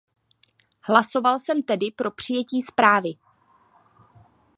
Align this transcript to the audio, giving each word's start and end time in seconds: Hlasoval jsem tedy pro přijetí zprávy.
Hlasoval 0.81 1.39
jsem 1.39 1.61
tedy 1.63 1.91
pro 1.95 2.11
přijetí 2.11 2.61
zprávy. 2.61 3.13